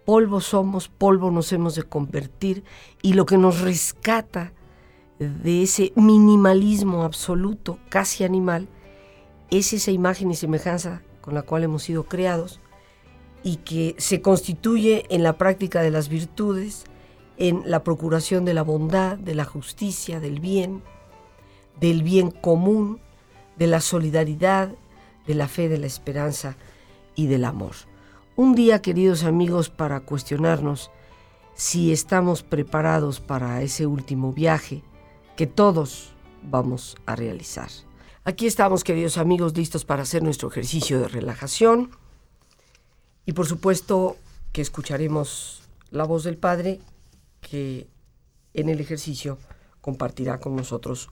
polvo 0.05 0.39
somos, 0.39 0.87
polvo 0.87 1.31
nos 1.31 1.51
hemos 1.51 1.73
de 1.73 1.81
convertir 1.81 2.63
y 3.01 3.13
lo 3.13 3.25
que 3.25 3.39
nos 3.39 3.61
rescata 3.61 4.53
de 5.17 5.63
ese 5.63 5.93
minimalismo 5.95 7.01
absoluto, 7.01 7.79
casi 7.89 8.23
animal, 8.23 8.67
es 9.49 9.73
esa 9.73 9.89
imagen 9.89 10.29
y 10.29 10.35
semejanza 10.35 11.01
con 11.21 11.33
la 11.33 11.41
cual 11.41 11.63
hemos 11.63 11.81
sido 11.81 12.03
creados 12.03 12.59
y 13.41 13.55
que 13.55 13.95
se 13.97 14.21
constituye 14.21 15.07
en 15.09 15.23
la 15.23 15.39
práctica 15.39 15.81
de 15.81 15.89
las 15.89 16.07
virtudes, 16.07 16.85
en 17.39 17.63
la 17.65 17.83
procuración 17.83 18.43
de 18.43 18.53
la 18.53 18.63
bondad, 18.63 19.17
de 19.17 19.33
la 19.33 19.45
justicia, 19.45 20.19
del 20.19 20.41
bien, 20.41 20.83
del 21.79 22.03
bien 22.03 22.31
común, 22.31 22.99
de 23.57 23.65
la 23.65 23.79
solidaridad, 23.79 24.75
de 25.25 25.33
la 25.35 25.47
fe, 25.47 25.69
de 25.69 25.77
la 25.77 25.87
esperanza 25.87 26.57
y 27.15 27.27
del 27.27 27.45
amor. 27.45 27.75
Un 28.35 28.55
día, 28.55 28.81
queridos 28.81 29.23
amigos, 29.23 29.69
para 29.69 30.01
cuestionarnos 30.01 30.91
si 31.55 31.93
estamos 31.93 32.43
preparados 32.43 33.21
para 33.21 33.61
ese 33.61 33.85
último 33.85 34.33
viaje 34.33 34.83
que 35.37 35.47
todos 35.47 36.13
vamos 36.43 36.97
a 37.05 37.15
realizar. 37.15 37.69
Aquí 38.25 38.47
estamos, 38.47 38.83
queridos 38.83 39.17
amigos, 39.17 39.55
listos 39.55 39.85
para 39.85 40.03
hacer 40.03 40.23
nuestro 40.23 40.49
ejercicio 40.49 40.99
de 40.99 41.07
relajación. 41.07 41.91
Y 43.25 43.31
por 43.31 43.45
supuesto 43.45 44.17
que 44.51 44.61
escucharemos 44.61 45.63
la 45.89 46.03
voz 46.03 46.23
del 46.25 46.37
Padre 46.37 46.81
que 47.41 47.87
en 48.53 48.69
el 48.69 48.79
ejercicio 48.79 49.37
compartirá 49.81 50.39
con 50.39 50.55
nosotros 50.55 51.09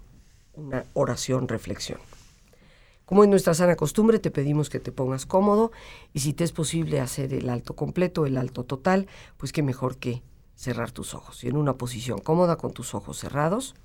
una 0.53 0.85
oración 0.93 1.47
reflexión. 1.47 1.99
Como 3.05 3.23
es 3.23 3.29
nuestra 3.29 3.53
sana 3.53 3.77
costumbre, 3.77 4.19
te 4.19 4.31
pedimos 4.31 4.69
que 4.69 4.81
te 4.81 4.91
pongas 4.91 5.25
cómodo 5.25 5.71
y 6.13 6.19
si 6.19 6.33
te 6.33 6.43
es 6.43 6.51
posible 6.51 6.99
hacer 6.99 7.33
el 7.33 7.47
alto 7.49 7.73
completo, 7.73 8.25
el 8.25 8.35
alto 8.35 8.65
total, 8.65 9.07
pues 9.37 9.53
qué 9.53 9.63
mejor 9.63 9.95
que 9.95 10.23
cerrar 10.55 10.91
tus 10.91 11.13
ojos. 11.13 11.41
Y 11.43 11.47
en 11.47 11.55
una 11.55 11.77
posición 11.77 12.19
cómoda 12.19 12.57
con 12.57 12.73
tus 12.73 12.93
ojos 12.93 13.17
cerrados, 13.17 13.75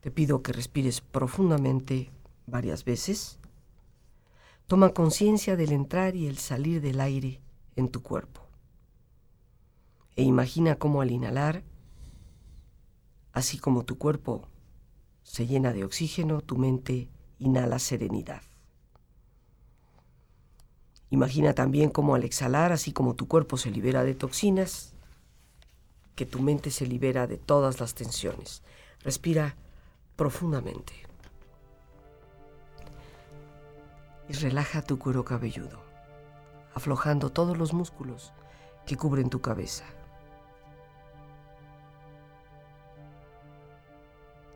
te 0.00 0.12
pido 0.12 0.42
que 0.42 0.52
respires 0.52 1.00
profundamente 1.00 2.10
varias 2.46 2.84
veces. 2.84 3.40
Toma 4.68 4.90
conciencia 4.90 5.56
del 5.56 5.72
entrar 5.72 6.14
y 6.14 6.28
el 6.28 6.38
salir 6.38 6.80
del 6.80 7.00
aire 7.00 7.40
en 7.74 7.88
tu 7.88 8.00
cuerpo. 8.00 8.43
E 10.16 10.22
imagina 10.22 10.76
cómo 10.76 11.00
al 11.00 11.10
inhalar, 11.10 11.64
así 13.32 13.58
como 13.58 13.84
tu 13.84 13.98
cuerpo 13.98 14.48
se 15.22 15.46
llena 15.46 15.72
de 15.72 15.84
oxígeno, 15.84 16.40
tu 16.40 16.56
mente 16.56 17.08
inhala 17.38 17.78
serenidad. 17.78 18.42
Imagina 21.10 21.54
también 21.54 21.90
cómo 21.90 22.14
al 22.14 22.24
exhalar, 22.24 22.72
así 22.72 22.92
como 22.92 23.14
tu 23.14 23.26
cuerpo 23.28 23.56
se 23.56 23.70
libera 23.70 24.04
de 24.04 24.14
toxinas, 24.14 24.94
que 26.14 26.26
tu 26.26 26.40
mente 26.40 26.70
se 26.70 26.86
libera 26.86 27.26
de 27.26 27.36
todas 27.36 27.80
las 27.80 27.94
tensiones. 27.94 28.62
Respira 29.00 29.56
profundamente. 30.16 30.92
Y 34.28 34.32
relaja 34.34 34.82
tu 34.82 34.98
cuero 34.98 35.24
cabelludo, 35.24 35.82
aflojando 36.74 37.30
todos 37.30 37.58
los 37.58 37.72
músculos 37.72 38.32
que 38.86 38.96
cubren 38.96 39.28
tu 39.28 39.40
cabeza. 39.40 39.84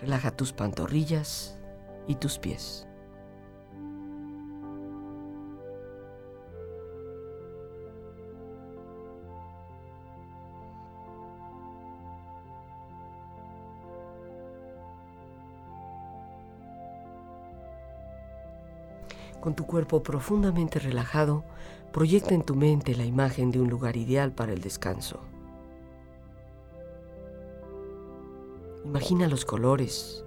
Relaja 0.00 0.30
tus 0.30 0.52
pantorrillas 0.52 1.58
y 2.06 2.14
tus 2.14 2.38
pies. 2.38 2.86
Con 19.40 19.54
tu 19.54 19.66
cuerpo 19.66 20.02
profundamente 20.02 20.78
relajado, 20.78 21.44
proyecta 21.92 22.34
en 22.34 22.42
tu 22.42 22.54
mente 22.54 22.94
la 22.94 23.04
imagen 23.04 23.50
de 23.50 23.60
un 23.60 23.70
lugar 23.70 23.96
ideal 23.96 24.32
para 24.32 24.52
el 24.52 24.60
descanso. 24.60 25.20
Imagina 28.84 29.28
los 29.28 29.44
colores, 29.44 30.24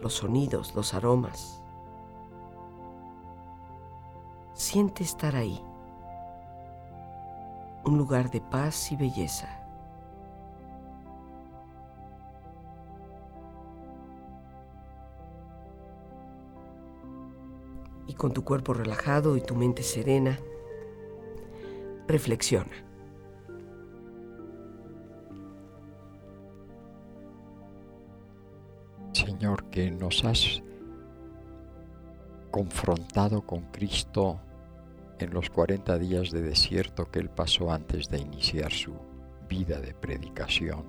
los 0.00 0.14
sonidos, 0.14 0.74
los 0.74 0.92
aromas. 0.94 1.62
Siente 4.52 5.02
estar 5.02 5.34
ahí, 5.34 5.62
un 7.84 7.96
lugar 7.96 8.30
de 8.30 8.40
paz 8.40 8.92
y 8.92 8.96
belleza. 8.96 9.48
Y 18.06 18.14
con 18.14 18.32
tu 18.32 18.44
cuerpo 18.44 18.72
relajado 18.72 19.36
y 19.36 19.40
tu 19.40 19.54
mente 19.56 19.82
serena, 19.82 20.38
reflexiona. 22.06 22.85
Señor, 29.38 29.64
que 29.64 29.90
nos 29.90 30.24
has 30.24 30.62
confrontado 32.50 33.42
con 33.42 33.64
Cristo 33.70 34.40
en 35.18 35.34
los 35.34 35.50
40 35.50 35.98
días 35.98 36.30
de 36.30 36.40
desierto 36.40 37.10
que 37.10 37.18
Él 37.18 37.28
pasó 37.28 37.70
antes 37.70 38.08
de 38.08 38.18
iniciar 38.18 38.72
su 38.72 38.94
vida 39.46 39.78
de 39.78 39.92
predicación 39.92 40.86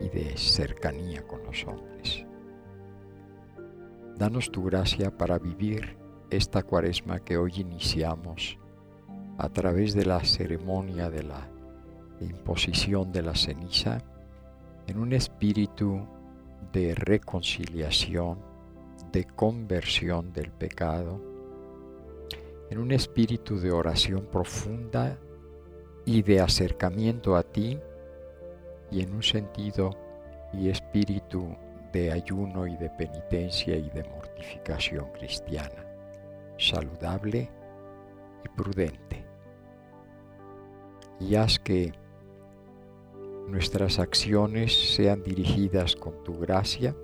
y 0.00 0.08
de 0.08 0.36
cercanía 0.36 1.24
con 1.28 1.44
los 1.44 1.64
hombres. 1.64 2.26
Danos 4.16 4.50
tu 4.50 4.64
gracia 4.64 5.16
para 5.16 5.38
vivir 5.38 5.96
esta 6.30 6.64
cuaresma 6.64 7.20
que 7.20 7.36
hoy 7.36 7.52
iniciamos 7.58 8.58
a 9.38 9.48
través 9.48 9.94
de 9.94 10.06
la 10.06 10.24
ceremonia 10.24 11.08
de 11.08 11.22
la 11.22 11.48
imposición 12.20 13.12
de 13.12 13.22
la 13.22 13.36
ceniza 13.36 14.02
en 14.88 14.98
un 14.98 15.12
espíritu 15.12 16.17
de 16.72 16.94
reconciliación, 16.94 18.38
de 19.12 19.24
conversión 19.24 20.32
del 20.32 20.50
pecado 20.50 21.28
en 22.70 22.78
un 22.78 22.92
espíritu 22.92 23.58
de 23.58 23.70
oración 23.70 24.26
profunda 24.26 25.18
y 26.04 26.22
de 26.22 26.40
acercamiento 26.40 27.36
a 27.36 27.42
ti 27.42 27.78
y 28.90 29.02
en 29.02 29.14
un 29.14 29.22
sentido 29.22 29.90
y 30.52 30.68
espíritu 30.68 31.56
de 31.92 32.12
ayuno 32.12 32.66
y 32.66 32.76
de 32.76 32.90
penitencia 32.90 33.76
y 33.76 33.88
de 33.90 34.04
mortificación 34.04 35.10
cristiana, 35.12 35.84
saludable 36.58 37.50
y 38.44 38.48
prudente. 38.50 39.24
Y 41.20 41.34
haz 41.34 41.58
que 41.58 41.92
nuestras 43.48 43.98
acciones 43.98 44.94
sean 44.94 45.22
dirigidas 45.22 45.96
con 45.96 46.22
tu 46.22 46.38
gracia, 46.38 46.94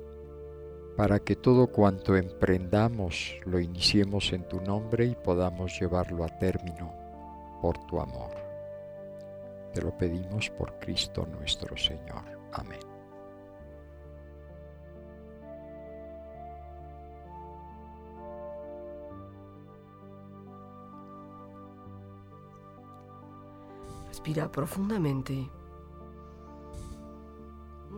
para 0.96 1.18
que 1.18 1.34
todo 1.34 1.68
cuanto 1.68 2.16
emprendamos 2.16 3.36
lo 3.44 3.58
iniciemos 3.58 4.32
en 4.32 4.46
tu 4.46 4.60
nombre 4.60 5.06
y 5.06 5.14
podamos 5.16 5.78
llevarlo 5.80 6.22
a 6.22 6.28
término 6.38 6.94
por 7.60 7.78
tu 7.86 7.98
amor. 7.98 8.30
Te 9.72 9.82
lo 9.82 9.96
pedimos 9.96 10.50
por 10.50 10.78
Cristo 10.78 11.26
nuestro 11.26 11.76
Señor. 11.76 12.22
Amén. 12.52 12.78
Respira 24.08 24.50
profundamente. 24.50 25.50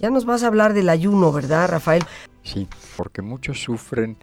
Ya 0.00 0.08
nos 0.08 0.24
vas 0.24 0.42
a 0.42 0.46
hablar 0.46 0.72
del 0.72 0.88
ayuno, 0.88 1.30
¿verdad, 1.30 1.68
Rafael? 1.68 2.02
Sí, 2.42 2.66
porque 2.96 3.20
muchos 3.20 3.62
sufren 3.62 4.16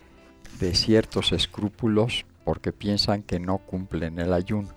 de 0.60 0.74
ciertos 0.74 1.32
escrúpulos 1.34 2.26
porque 2.44 2.74
piensan 2.74 3.22
que 3.22 3.40
no 3.40 3.60
cumplen 3.60 4.18
el 4.18 4.34
ayuno. 4.34 4.70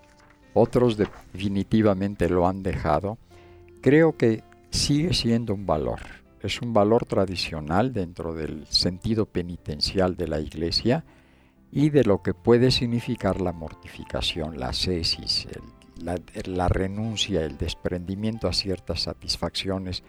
Otros 0.53 0.97
definitivamente 0.97 2.29
lo 2.29 2.47
han 2.47 2.61
dejado. 2.61 3.17
Creo 3.81 4.15
que 4.15 4.43
sigue 4.69 5.15
siendo 5.15 5.55
un 5.55 5.65
valor. 5.65 6.01
Es 6.41 6.61
un 6.61 6.71
valor 6.71 7.05
tradicional 7.05 7.93
dentro 7.93 8.35
del 8.35 8.67
sentido 8.67 9.25
penitencial 9.25 10.15
de 10.15 10.27
la 10.27 10.39
iglesia 10.39 11.03
y 11.71 11.89
de 11.89 12.03
lo 12.03 12.21
que 12.21 12.35
puede 12.35 12.69
significar 12.69 13.41
la 13.41 13.53
mortificación, 13.53 14.59
la 14.59 14.73
cesis, 14.73 15.47
la, 15.97 16.19
la 16.45 16.67
renuncia, 16.67 17.43
el 17.43 17.57
desprendimiento 17.57 18.47
a 18.47 18.53
ciertas 18.53 19.01
satisfacciones 19.01 20.03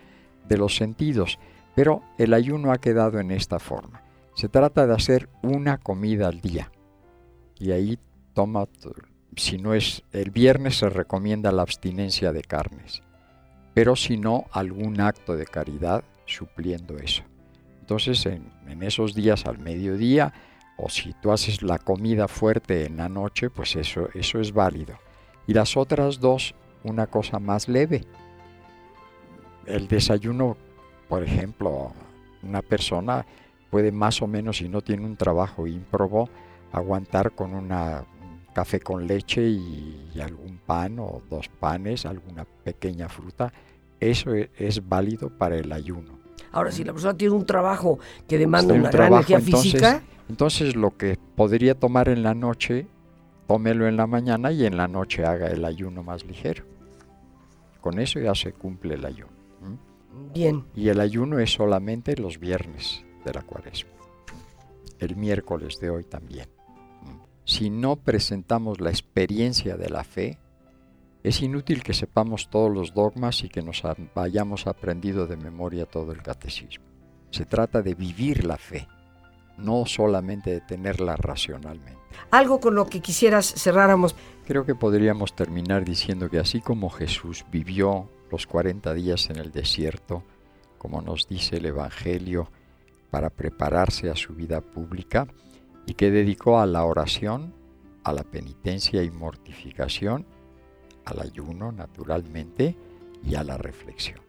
de 0.48 0.56
los 0.56 0.76
sentidos, 0.76 1.38
pero 1.74 2.02
el 2.18 2.34
ayuno 2.34 2.72
ha 2.72 2.78
quedado 2.78 3.18
en 3.18 3.30
esta 3.30 3.58
forma. 3.58 4.02
Se 4.34 4.48
trata 4.48 4.86
de 4.86 4.94
hacer 4.94 5.28
una 5.42 5.78
comida 5.78 6.28
al 6.28 6.40
día. 6.40 6.70
Y 7.58 7.72
ahí 7.72 7.98
toma, 8.34 8.66
si 9.36 9.58
no 9.58 9.74
es 9.74 10.02
el 10.12 10.30
viernes 10.30 10.78
se 10.78 10.88
recomienda 10.88 11.52
la 11.52 11.62
abstinencia 11.62 12.32
de 12.32 12.42
carnes, 12.42 13.02
pero 13.74 13.96
si 13.96 14.16
no, 14.16 14.46
algún 14.52 15.00
acto 15.00 15.36
de 15.36 15.46
caridad 15.46 16.04
supliendo 16.26 16.96
eso. 16.98 17.22
Entonces 17.80 18.24
en, 18.26 18.50
en 18.68 18.82
esos 18.82 19.14
días 19.14 19.46
al 19.46 19.58
mediodía, 19.58 20.32
o 20.76 20.88
si 20.88 21.14
tú 21.14 21.30
haces 21.32 21.62
la 21.62 21.78
comida 21.78 22.28
fuerte 22.28 22.86
en 22.86 22.96
la 22.96 23.08
noche, 23.08 23.50
pues 23.50 23.76
eso, 23.76 24.08
eso 24.14 24.40
es 24.40 24.52
válido. 24.52 24.98
Y 25.46 25.54
las 25.54 25.76
otras 25.76 26.20
dos, 26.20 26.54
una 26.82 27.06
cosa 27.06 27.38
más 27.38 27.68
leve, 27.68 28.04
el 29.66 29.88
desayuno, 29.88 30.56
por 31.08 31.22
ejemplo, 31.22 31.92
una 32.42 32.62
persona 32.62 33.24
puede 33.70 33.92
más 33.92 34.20
o 34.22 34.26
menos, 34.26 34.58
si 34.58 34.68
no 34.68 34.82
tiene 34.82 35.04
un 35.04 35.16
trabajo 35.16 35.66
ímprobo, 35.66 36.28
aguantar 36.72 37.32
con 37.32 37.54
una 37.54 38.04
café 38.52 38.80
con 38.80 39.06
leche 39.06 39.42
y, 39.42 40.20
algún 40.22 40.58
pan 40.58 40.98
o 40.98 41.22
dos 41.30 41.48
panes, 41.48 42.04
alguna 42.06 42.44
pequeña 42.44 43.08
fruta. 43.08 43.52
Eso 43.98 44.34
e, 44.34 44.50
es, 44.58 44.86
válido 44.86 45.30
para 45.30 45.56
el 45.56 45.72
ayuno. 45.72 46.18
Ahora, 46.52 46.70
si 46.70 46.84
la 46.84 46.92
persona 46.92 47.16
tiene 47.16 47.34
un 47.34 47.46
trabajo 47.46 47.98
que 48.28 48.36
demanda 48.36 48.74
una 48.74 48.90
gran 48.90 49.12
energía 49.12 49.40
física. 49.40 50.02
Entonces, 50.28 50.76
lo 50.76 50.96
que 50.96 51.18
podría 51.34 51.74
tomar 51.74 52.08
en 52.08 52.22
la 52.22 52.34
noche, 52.34 52.86
tómelo 53.46 53.88
en 53.88 53.96
la 53.96 54.06
mañana 54.06 54.52
y 54.52 54.66
en 54.66 54.76
la 54.76 54.86
noche 54.86 55.24
haga 55.24 55.48
el 55.48 55.64
ayuno 55.64 56.02
más 56.02 56.24
ligero. 56.24 56.64
Con 57.80 57.98
eso 57.98 58.20
ya 58.20 58.34
se 58.34 58.52
cumple 58.52 58.94
el 58.94 59.04
ayuno. 59.04 59.31
Bien. 60.34 60.64
Y 60.74 60.88
el 60.88 61.00
ayuno 61.00 61.38
es 61.38 61.52
solamente 61.52 62.16
los 62.16 62.38
viernes 62.38 63.04
de 63.24 63.32
la 63.32 63.42
cuaresma. 63.42 63.90
El 64.98 65.16
miércoles 65.16 65.78
de 65.80 65.90
hoy 65.90 66.04
también. 66.04 66.48
Si 67.44 67.70
no 67.70 67.96
presentamos 67.96 68.80
la 68.80 68.90
experiencia 68.90 69.76
de 69.76 69.90
la 69.90 70.04
fe, 70.04 70.38
es 71.22 71.40
inútil 71.40 71.82
que 71.82 71.94
sepamos 71.94 72.50
todos 72.50 72.72
los 72.72 72.94
dogmas 72.94 73.42
y 73.44 73.48
que 73.48 73.62
nos 73.62 73.82
hayamos 74.14 74.66
aprendido 74.66 75.26
de 75.26 75.36
memoria 75.36 75.86
todo 75.86 76.12
el 76.12 76.22
catecismo. 76.22 76.84
Se 77.30 77.44
trata 77.44 77.82
de 77.82 77.94
vivir 77.94 78.44
la 78.44 78.56
fe, 78.56 78.86
no 79.56 79.86
solamente 79.86 80.50
de 80.50 80.60
tenerla 80.60 81.16
racionalmente. 81.16 81.98
Algo 82.30 82.60
con 82.60 82.74
lo 82.74 82.86
que 82.86 83.00
quisieras 83.00 83.46
cerráramos. 83.46 84.14
Creo 84.46 84.64
que 84.64 84.74
podríamos 84.74 85.34
terminar 85.34 85.84
diciendo 85.84 86.28
que 86.28 86.38
así 86.38 86.60
como 86.60 86.90
Jesús 86.90 87.44
vivió 87.50 88.08
los 88.32 88.46
40 88.46 88.94
días 88.94 89.28
en 89.28 89.36
el 89.36 89.52
desierto, 89.52 90.24
como 90.78 91.02
nos 91.02 91.28
dice 91.28 91.58
el 91.58 91.66
Evangelio, 91.66 92.48
para 93.10 93.28
prepararse 93.28 94.08
a 94.08 94.16
su 94.16 94.34
vida 94.34 94.62
pública 94.62 95.28
y 95.86 95.92
que 95.94 96.10
dedicó 96.10 96.58
a 96.58 96.66
la 96.66 96.84
oración, 96.84 97.52
a 98.04 98.12
la 98.14 98.24
penitencia 98.24 99.02
y 99.02 99.10
mortificación, 99.10 100.24
al 101.04 101.20
ayuno 101.20 101.72
naturalmente 101.72 102.74
y 103.22 103.34
a 103.34 103.44
la 103.44 103.58
reflexión, 103.58 104.20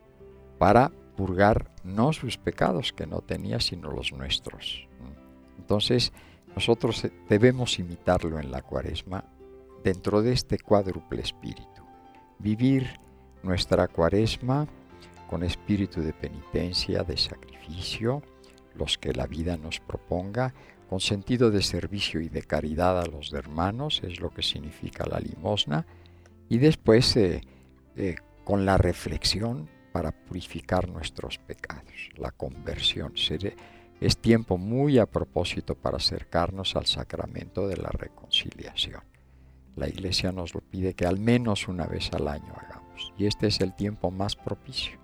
para 0.60 0.92
purgar 1.16 1.72
no 1.86 2.12
sus 2.12 2.38
pecados 2.38 2.92
que 2.92 3.08
no 3.08 3.22
tenía, 3.22 3.62
sino 3.62 3.90
los 3.90 4.12
nuestros. 4.12 4.86
Entonces, 5.58 6.12
nosotros 6.54 7.08
debemos 7.30 7.80
imitarlo 7.80 8.38
en 8.38 8.52
la 8.52 8.64
cuaresma 8.64 9.24
dentro 9.82 10.22
de 10.22 10.34
este 10.34 10.60
cuádruple 10.60 11.22
espíritu, 11.22 11.84
vivir 12.38 13.00
nuestra 13.44 13.88
cuaresma 13.88 14.68
con 15.30 15.44
espíritu 15.44 16.02
de 16.02 16.14
penitencia, 16.14 17.04
de 17.04 17.18
sacrificio, 17.18 18.22
los 18.76 18.98
que 18.98 19.14
la 19.14 19.28
vida 19.28 19.58
nos 19.58 19.80
proponga, 19.80 20.54
con 20.90 21.00
sentido 21.00 21.50
de 21.52 21.62
servicio 21.62 22.22
y 22.22 22.30
de 22.30 22.44
caridad 22.44 23.00
a 23.00 23.06
los 23.06 23.34
hermanos, 23.34 24.02
es 24.04 24.20
lo 24.20 24.30
que 24.30 24.44
significa 24.44 25.06
la 25.06 25.20
limosna, 25.20 25.86
y 26.50 26.58
después 26.58 27.16
eh, 27.16 27.42
eh, 27.96 28.16
con 28.44 28.66
la 28.66 28.78
reflexión 28.78 29.70
para 29.92 30.12
purificar 30.12 30.90
nuestros 30.90 31.38
pecados, 31.38 31.94
la 32.18 32.32
conversión. 32.32 33.14
Es 34.02 34.18
tiempo 34.18 34.58
muy 34.58 35.00
a 35.00 35.06
propósito 35.06 35.76
para 35.76 35.98
acercarnos 35.98 36.76
al 36.76 36.88
sacramento 36.88 37.68
de 37.68 37.78
la 37.78 37.90
reconciliación. 37.90 39.02
La 39.76 39.88
Iglesia 39.88 40.32
nos 40.32 40.54
lo 40.54 40.62
pide 40.62 40.94
que 40.94 41.06
al 41.06 41.20
menos 41.20 41.68
una 41.68 41.86
vez 41.88 42.12
al 42.14 42.28
año 42.28 42.54
hagamos. 42.56 42.83
Y 43.18 43.26
este 43.28 43.48
es 43.48 43.60
el 43.62 43.74
tiempo 43.76 44.12
más 44.12 44.36
propicio, 44.36 45.00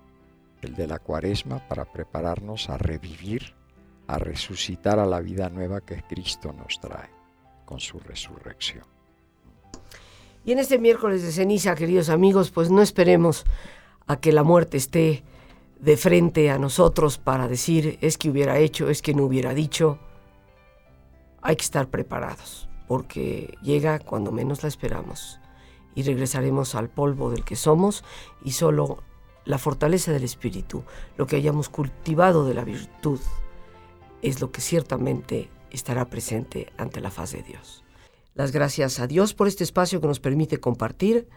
el 0.62 0.74
de 0.74 0.86
la 0.86 0.98
cuaresma, 0.98 1.66
para 1.68 1.84
prepararnos 1.84 2.70
a 2.70 2.78
revivir, 2.78 3.54
a 4.06 4.18
resucitar 4.18 4.98
a 4.98 5.06
la 5.06 5.20
vida 5.20 5.48
nueva 5.48 5.80
que 5.80 6.02
Cristo 6.02 6.52
nos 6.52 6.80
trae 6.80 7.10
con 7.64 7.80
su 7.80 7.98
resurrección. 7.98 8.84
Y 10.44 10.52
en 10.52 10.58
este 10.58 10.78
miércoles 10.78 11.22
de 11.22 11.32
ceniza, 11.32 11.74
queridos 11.74 12.08
amigos, 12.08 12.50
pues 12.50 12.70
no 12.70 12.82
esperemos 12.82 13.44
a 14.06 14.16
que 14.18 14.32
la 14.32 14.42
muerte 14.42 14.76
esté 14.76 15.22
de 15.78 15.96
frente 15.96 16.50
a 16.50 16.58
nosotros 16.58 17.18
para 17.18 17.48
decir 17.48 17.98
es 18.00 18.18
que 18.18 18.30
hubiera 18.30 18.58
hecho, 18.58 18.90
es 18.90 19.02
que 19.02 19.14
no 19.14 19.24
hubiera 19.24 19.54
dicho. 19.54 19.98
Hay 21.42 21.56
que 21.56 21.62
estar 21.62 21.88
preparados, 21.88 22.68
porque 22.88 23.54
llega 23.62 23.98
cuando 23.98 24.32
menos 24.32 24.62
la 24.62 24.68
esperamos 24.68 25.39
y 25.94 26.02
regresaremos 26.02 26.74
al 26.74 26.88
polvo 26.88 27.30
del 27.30 27.44
que 27.44 27.56
somos 27.56 28.04
y 28.44 28.52
solo 28.52 29.02
la 29.44 29.58
fortaleza 29.58 30.12
del 30.12 30.24
espíritu, 30.24 30.84
lo 31.16 31.26
que 31.26 31.36
hayamos 31.36 31.68
cultivado 31.68 32.46
de 32.46 32.54
la 32.54 32.64
virtud, 32.64 33.20
es 34.22 34.40
lo 34.40 34.52
que 34.52 34.60
ciertamente 34.60 35.48
estará 35.70 36.10
presente 36.10 36.72
ante 36.76 37.00
la 37.00 37.10
faz 37.10 37.32
de 37.32 37.42
Dios. 37.42 37.84
Las 38.34 38.52
gracias 38.52 39.00
a 39.00 39.06
Dios 39.06 39.34
por 39.34 39.48
este 39.48 39.64
espacio 39.64 40.00
que 40.00 40.06
nos 40.06 40.20
permite 40.20 40.60
compartir. 40.60 41.28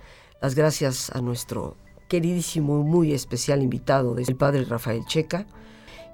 Las 0.41 0.55
gracias 0.55 1.09
a 1.09 1.21
nuestro 1.21 1.77
queridísimo 2.07 2.79
y 2.79 2.83
muy 2.83 3.13
especial 3.13 3.63
invitado, 3.63 4.17
el 4.17 4.35
Padre 4.35 4.65
Rafael 4.65 5.05
Checa. 5.05 5.47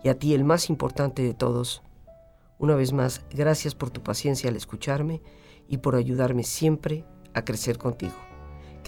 Y 0.03 0.09
a 0.09 0.17
ti, 0.17 0.33
el 0.33 0.45
más 0.45 0.69
importante 0.69 1.21
de 1.21 1.33
todos. 1.33 1.83
Una 2.57 2.75
vez 2.75 2.93
más, 2.93 3.21
gracias 3.31 3.75
por 3.75 3.89
tu 3.89 4.01
paciencia 4.01 4.49
al 4.49 4.55
escucharme 4.55 5.21
y 5.67 5.77
por 5.77 5.95
ayudarme 5.95 6.43
siempre 6.43 7.05
a 7.33 7.43
crecer 7.43 7.77
contigo. 7.77 8.28